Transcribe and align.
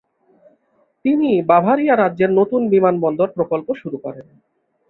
তিনি 1.05 1.29
বাভারিয়া 1.49 1.95
রাজ্যের 1.95 2.31
নতুন 2.39 2.61
বিমানবন্দর 2.73 3.27
প্রকল্প 3.37 3.67
শুরু 3.81 3.97
করেন। 3.97 4.27